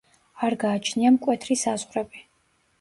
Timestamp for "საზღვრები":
1.67-2.27